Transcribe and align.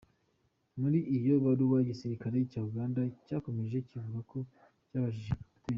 Muri 0.79 0.99
iyo 1.17 1.33
baruwa, 1.43 1.77
igisirikare 1.83 2.35
cya 2.51 2.61
Uganda 2.69 3.01
cyakomeje 3.25 3.77
kivuga 3.87 4.19
ko 4.31 4.37
cyabajije 4.87 5.31
Capt. 5.39 5.55